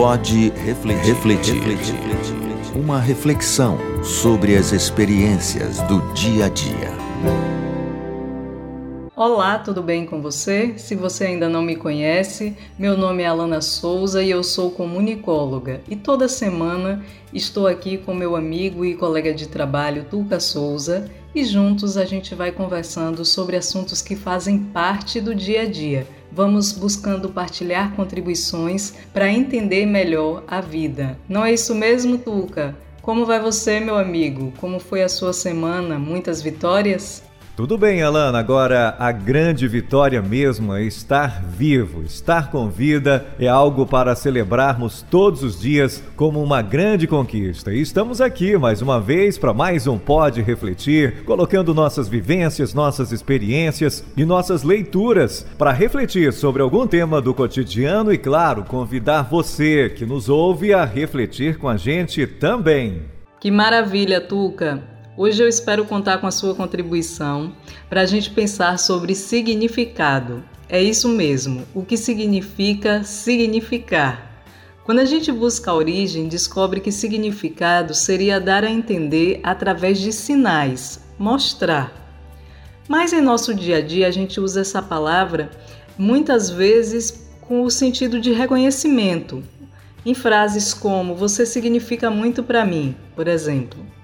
[0.00, 2.34] Pode refletir, refletir, refletir.
[2.74, 6.88] Uma reflexão sobre as experiências do dia a dia.
[9.14, 10.72] Olá, tudo bem com você?
[10.78, 15.82] Se você ainda não me conhece, meu nome é Alana Souza e eu sou comunicóloga.
[15.86, 21.44] E toda semana estou aqui com meu amigo e colega de trabalho Tuca Souza e
[21.44, 26.06] juntos a gente vai conversando sobre assuntos que fazem parte do dia a dia.
[26.32, 31.18] Vamos buscando partilhar contribuições para entender melhor a vida.
[31.28, 32.76] Não é isso mesmo, Tuca?
[33.02, 34.52] Como vai você, meu amigo?
[34.58, 35.98] Como foi a sua semana?
[35.98, 37.22] Muitas vitórias?
[37.56, 38.38] Tudo bem, Alana.
[38.38, 42.02] Agora, a grande vitória mesmo é estar vivo.
[42.02, 47.72] Estar com vida é algo para celebrarmos todos os dias como uma grande conquista.
[47.72, 53.12] E estamos aqui mais uma vez para mais um Pode Refletir, colocando nossas vivências, nossas
[53.12, 59.90] experiências e nossas leituras para refletir sobre algum tema do cotidiano e, claro, convidar você
[59.90, 63.02] que nos ouve a refletir com a gente também.
[63.38, 64.99] Que maravilha, Tuca!
[65.22, 67.52] Hoje eu espero contar com a sua contribuição
[67.90, 70.42] para a gente pensar sobre significado.
[70.66, 74.42] É isso mesmo, o que significa significar.
[74.82, 80.10] Quando a gente busca a origem, descobre que significado seria dar a entender através de
[80.10, 81.92] sinais, mostrar.
[82.88, 85.50] Mas em nosso dia a dia a gente usa essa palavra
[85.98, 89.42] muitas vezes com o sentido de reconhecimento,
[90.02, 93.99] em frases como você significa muito para mim, por exemplo.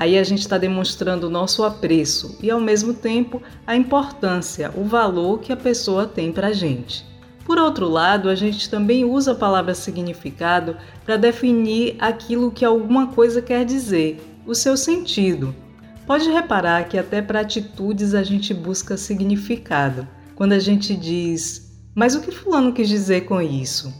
[0.00, 4.84] Aí a gente está demonstrando o nosso apreço e, ao mesmo tempo, a importância, o
[4.84, 7.04] valor que a pessoa tem para a gente.
[7.44, 13.08] Por outro lado, a gente também usa a palavra significado para definir aquilo que alguma
[13.08, 15.52] coisa quer dizer, o seu sentido.
[16.06, 20.06] Pode reparar que até para atitudes a gente busca significado.
[20.36, 23.92] Quando a gente diz, mas o que Fulano quis dizer com isso?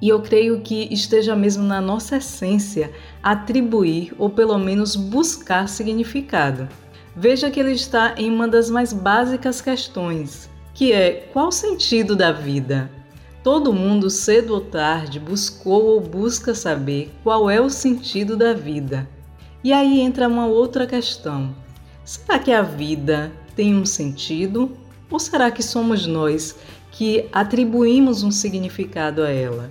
[0.00, 6.68] E eu creio que esteja mesmo na nossa essência atribuir ou pelo menos buscar significado.
[7.14, 12.14] Veja que ele está em uma das mais básicas questões, que é qual o sentido
[12.14, 12.90] da vida?
[13.42, 19.08] Todo mundo, cedo ou tarde, buscou ou busca saber qual é o sentido da vida.
[19.64, 21.54] E aí entra uma outra questão:
[22.04, 24.76] será que a vida tem um sentido?
[25.10, 26.56] Ou será que somos nós
[26.90, 29.70] que atribuímos um significado a ela?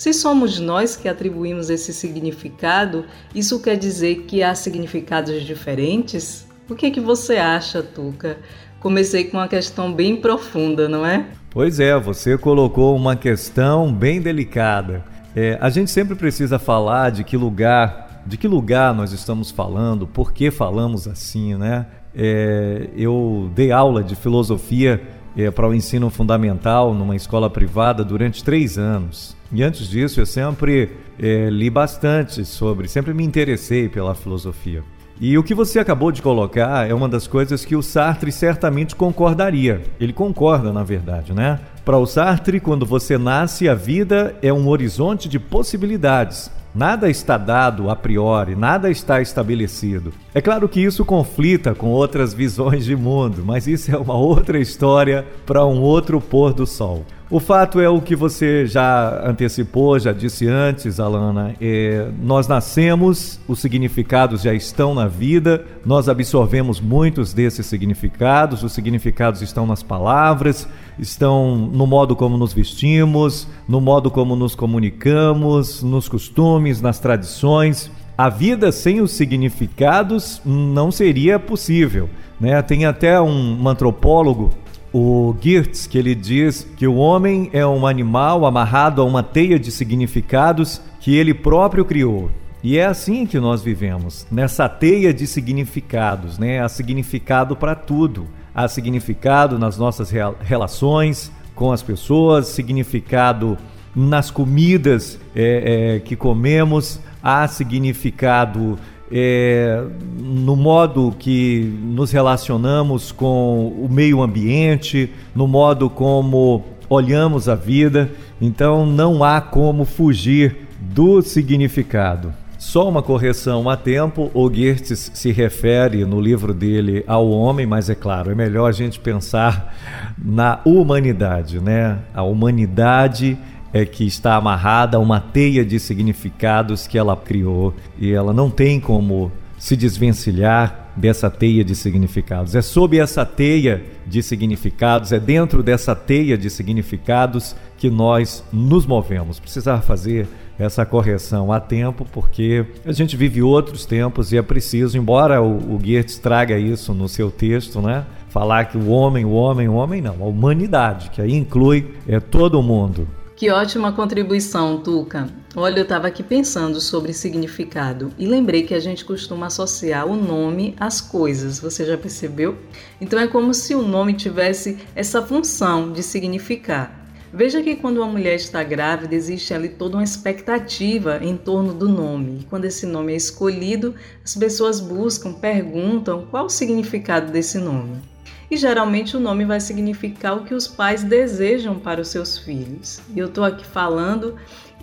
[0.00, 6.48] Se somos nós que atribuímos esse significado, isso quer dizer que há significados diferentes?
[6.70, 8.38] O que, é que você acha, Tuca?
[8.80, 11.26] Comecei com uma questão bem profunda, não é?
[11.50, 15.04] Pois é, você colocou uma questão bem delicada.
[15.36, 20.06] É, a gente sempre precisa falar de que lugar, de que lugar nós estamos falando,
[20.06, 21.84] por que falamos assim, né?
[22.16, 28.42] É, eu dei aula de filosofia é, para o ensino fundamental numa escola privada durante
[28.42, 29.36] três anos.
[29.52, 34.82] E antes disso, eu sempre é, li bastante sobre, sempre me interessei pela filosofia.
[35.20, 38.96] E o que você acabou de colocar é uma das coisas que o Sartre certamente
[38.96, 39.82] concordaria.
[40.00, 41.60] Ele concorda, na verdade, né?
[41.84, 46.50] Para o Sartre, quando você nasce, a vida é um horizonte de possibilidades.
[46.74, 50.12] Nada está dado a priori, nada está estabelecido.
[50.32, 54.58] É claro que isso conflita com outras visões de mundo, mas isso é uma outra
[54.58, 57.04] história para um outro pôr do sol.
[57.30, 61.54] O fato é o que você já antecipou, já disse antes, Alana.
[61.60, 68.72] É, nós nascemos, os significados já estão na vida, nós absorvemos muitos desses significados, os
[68.72, 70.66] significados estão nas palavras,
[70.98, 77.92] estão no modo como nos vestimos, no modo como nos comunicamos, nos costumes, nas tradições.
[78.18, 82.10] A vida sem os significados não seria possível.
[82.40, 82.60] Né?
[82.60, 84.50] Tem até um, um antropólogo
[84.92, 89.58] o Geertz, que ele diz que o homem é um animal amarrado a uma teia
[89.58, 92.30] de significados que ele próprio criou.
[92.62, 96.60] E é assim que nós vivemos, nessa teia de significados, né?
[96.60, 98.26] Há significado para tudo.
[98.54, 103.56] Há significado nas nossas relações com as pessoas, significado
[103.94, 108.78] nas comidas é, é, que comemos, há significado
[109.10, 109.82] é,
[110.18, 118.10] no modo que nos relacionamos com o meio ambiente, no modo como olhamos a vida.
[118.40, 122.32] Então não há como fugir do significado.
[122.58, 127.88] Só uma correção a tempo, o Goethe se refere no livro dele ao homem, mas
[127.88, 129.74] é claro, é melhor a gente pensar
[130.22, 132.00] na humanidade, né?
[132.12, 133.38] A humanidade
[133.72, 138.50] é que está amarrada a uma teia de significados que ela criou e ela não
[138.50, 142.54] tem como se desvencilhar dessa teia de significados.
[142.54, 148.86] É sob essa teia de significados, é dentro dessa teia de significados que nós nos
[148.86, 149.38] movemos.
[149.38, 150.26] Precisar fazer
[150.58, 155.74] essa correção a tempo, porque a gente vive outros tempos e é preciso, embora o,
[155.74, 158.04] o Goethe traga isso no seu texto, né?
[158.28, 162.20] Falar que o homem, o homem, o homem, não, a humanidade, que aí inclui é,
[162.20, 163.08] todo mundo.
[163.40, 165.26] Que ótima contribuição, Tuca.
[165.56, 170.14] Olha, eu estava aqui pensando sobre significado e lembrei que a gente costuma associar o
[170.14, 172.58] nome às coisas, você já percebeu?
[173.00, 176.94] Então é como se o nome tivesse essa função de significar.
[177.32, 181.88] Veja que quando uma mulher está grávida, existe ali toda uma expectativa em torno do
[181.88, 182.40] nome.
[182.40, 188.02] E quando esse nome é escolhido, as pessoas buscam, perguntam qual o significado desse nome.
[188.50, 193.00] E geralmente o nome vai significar o que os pais desejam para os seus filhos.
[193.14, 194.34] E eu estou aqui falando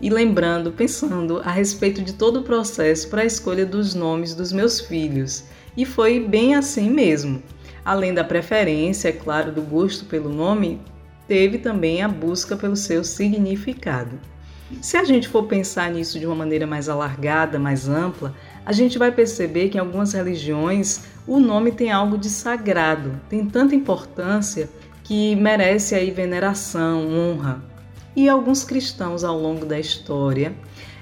[0.01, 4.53] e lembrando, pensando a respeito de todo o processo para a escolha dos nomes dos
[4.53, 5.43] meus filhos.
[5.75, 7.43] E foi bem assim mesmo.
[7.83, 10.79] Além da preferência, é claro, do gosto pelo nome,
[11.27, 14.17] teve também a busca pelo seu significado.
[14.81, 18.35] Se a gente for pensar nisso de uma maneira mais alargada, mais ampla,
[18.67, 23.45] a gente vai perceber que em algumas religiões o nome tem algo de sagrado, tem
[23.45, 24.69] tanta importância
[25.05, 27.63] que merece aí veneração, honra.
[28.13, 30.53] E alguns cristãos ao longo da história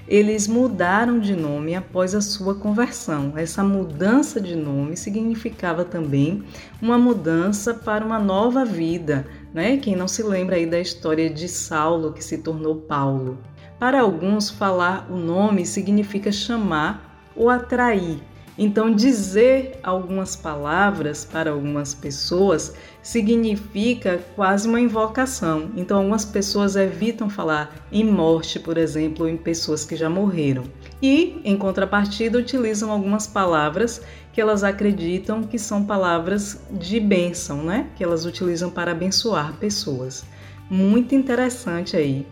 [0.06, 3.32] eles mudaram de nome após a sua conversão.
[3.34, 6.44] Essa mudança de nome significava também
[6.80, 9.76] uma mudança para uma nova vida, né?
[9.78, 13.38] Quem não se lembra aí da história de Saulo que se tornou Paulo.
[13.76, 18.18] Para alguns, falar o nome significa chamar ou atrair.
[18.58, 22.72] Então, dizer algumas palavras para algumas pessoas
[23.02, 25.70] significa quase uma invocação.
[25.76, 30.64] Então, algumas pessoas evitam falar em morte, por exemplo, ou em pessoas que já morreram.
[31.02, 34.00] E, em contrapartida, utilizam algumas palavras
[34.32, 37.90] que elas acreditam que são palavras de bênção, né?
[37.94, 40.24] Que elas utilizam para abençoar pessoas.
[40.70, 42.26] Muito interessante aí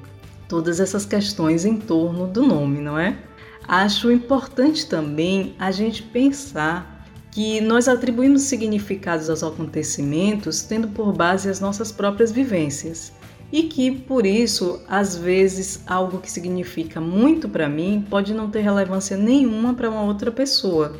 [0.48, 3.18] todas essas questões em torno do nome, não é?
[3.66, 11.48] Acho importante também a gente pensar que nós atribuímos significados aos acontecimentos tendo por base
[11.48, 13.12] as nossas próprias vivências
[13.50, 18.60] e que por isso, às vezes, algo que significa muito para mim pode não ter
[18.60, 20.96] relevância nenhuma para uma outra pessoa.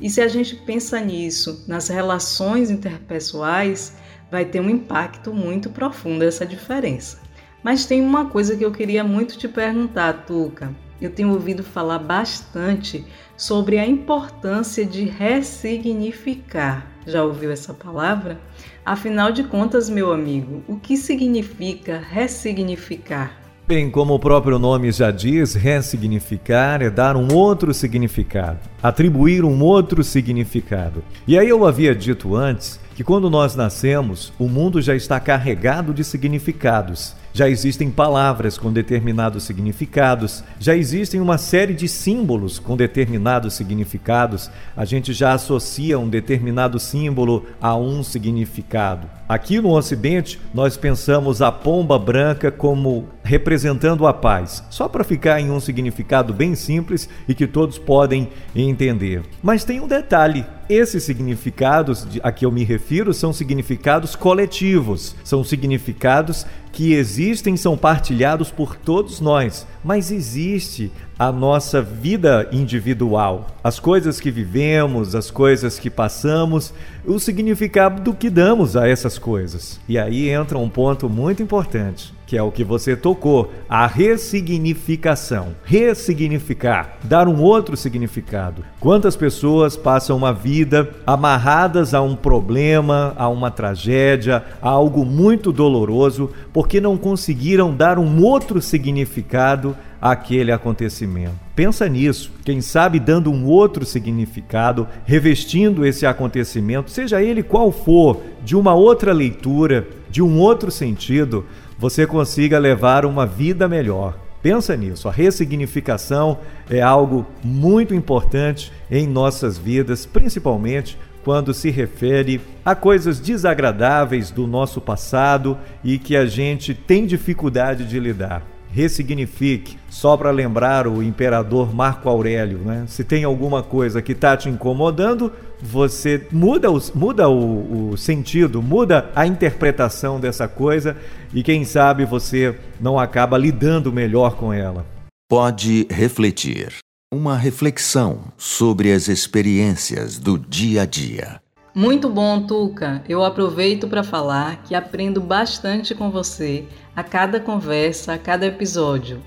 [0.00, 3.94] E se a gente pensa nisso nas relações interpessoais,
[4.30, 7.18] vai ter um impacto muito profundo essa diferença.
[7.62, 10.85] Mas tem uma coisa que eu queria muito te perguntar, Tuca.
[11.00, 13.04] Eu tenho ouvido falar bastante
[13.36, 16.86] sobre a importância de ressignificar.
[17.06, 18.40] Já ouviu essa palavra?
[18.84, 23.46] Afinal de contas, meu amigo, o que significa ressignificar?
[23.68, 29.60] Bem, como o próprio nome já diz, ressignificar é dar um outro significado, atribuir um
[29.60, 31.02] outro significado.
[31.26, 35.92] E aí eu havia dito antes que quando nós nascemos, o mundo já está carregado
[35.92, 42.74] de significados já existem palavras com determinados significados, já existem uma série de símbolos com
[42.74, 49.06] determinados significados, a gente já associa um determinado símbolo a um significado.
[49.28, 55.40] Aqui no Ocidente, nós pensamos a pomba branca como representando a paz, só para ficar
[55.40, 59.24] em um significado bem simples e que todos podem entender.
[59.42, 65.42] Mas tem um detalhe: esses significados a que eu me refiro são significados coletivos, são
[65.42, 73.78] significados que existem, são partilhados por todos nós, mas existe a nossa vida individual, as
[73.78, 76.74] coisas que vivemos, as coisas que passamos,
[77.06, 79.80] o significado do que damos a essas coisas.
[79.88, 85.54] E aí entra um ponto muito importante, que é o que você tocou, a ressignificação.
[85.64, 88.64] Ressignificar, dar um outro significado.
[88.80, 95.52] Quantas pessoas passam uma vida amarradas a um problema, a uma tragédia, a algo muito
[95.52, 101.34] doloroso, porque não conseguiram dar um outro significado aquele acontecimento.
[101.54, 108.20] Pensa nisso, quem sabe dando um outro significado, revestindo esse acontecimento, seja ele qual for,
[108.44, 111.46] de uma outra leitura, de um outro sentido,
[111.78, 114.18] você consiga levar uma vida melhor.
[114.42, 116.38] Pensa nisso, a ressignificação
[116.70, 124.46] é algo muito importante em nossas vidas, principalmente quando se refere a coisas desagradáveis do
[124.46, 129.78] nosso passado e que a gente tem dificuldade de lidar ressignifique.
[129.88, 132.84] Só para lembrar o imperador Marco Aurélio, né?
[132.86, 138.62] Se tem alguma coisa que está te incomodando, você muda, o, muda o, o sentido,
[138.62, 140.94] muda a interpretação dessa coisa
[141.32, 144.84] e quem sabe você não acaba lidando melhor com ela.
[145.26, 146.76] Pode refletir.
[147.10, 151.45] Uma reflexão sobre as experiências do dia a dia.
[151.76, 153.04] Muito bom, Tuca.
[153.06, 156.64] Eu aproveito para falar que aprendo bastante com você
[156.96, 159.22] a cada conversa, a cada episódio.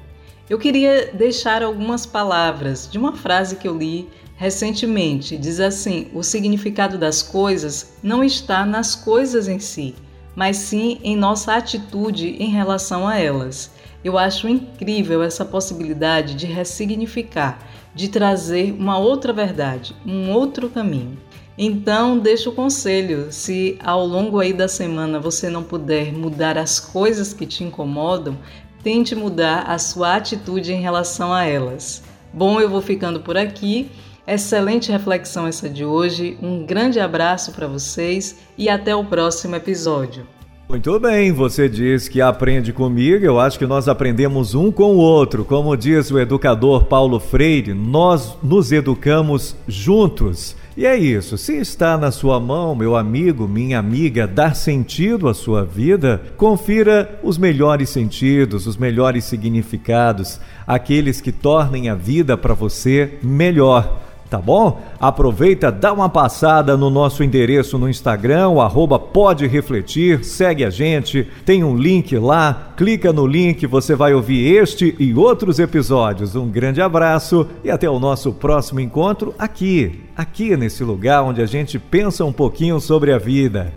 [0.49, 5.37] Eu queria deixar algumas palavras de uma frase que eu li recentemente.
[5.37, 9.93] Diz assim: o significado das coisas não está nas coisas em si,
[10.35, 13.69] mas sim em nossa atitude em relação a elas.
[14.03, 17.59] Eu acho incrível essa possibilidade de ressignificar,
[17.93, 21.28] de trazer uma outra verdade, um outro caminho.
[21.61, 26.79] Então, deixo o conselho, se ao longo aí da semana você não puder mudar as
[26.79, 28.37] coisas que te incomodam,
[28.81, 32.01] tente mudar a sua atitude em relação a elas.
[32.33, 33.91] Bom, eu vou ficando por aqui.
[34.25, 36.37] Excelente reflexão essa de hoje.
[36.41, 40.25] Um grande abraço para vocês e até o próximo episódio.
[40.69, 44.99] Muito bem, você diz que aprende comigo, eu acho que nós aprendemos um com o
[44.99, 45.43] outro.
[45.43, 50.55] Como diz o educador Paulo Freire, nós nos educamos juntos.
[50.79, 51.37] E é isso.
[51.37, 57.19] Se está na sua mão, meu amigo, minha amiga, dar sentido à sua vida, confira
[57.21, 64.37] os melhores sentidos, os melhores significados, aqueles que tornem a vida para você melhor tá
[64.37, 64.81] bom?
[64.99, 71.27] Aproveita, dá uma passada no nosso endereço no Instagram, o pode refletir, segue a gente,
[71.45, 76.35] tem um link lá, clica no link, você vai ouvir este e outros episódios.
[76.35, 81.45] Um grande abraço e até o nosso próximo encontro aqui, aqui nesse lugar onde a
[81.45, 83.73] gente pensa um pouquinho sobre a vida.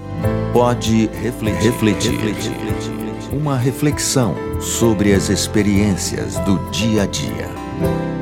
[0.53, 1.73] Pode refletir.
[1.73, 2.13] refletir.
[2.13, 2.93] refletir.
[3.33, 8.22] Uma reflexão sobre as experiências do dia a dia.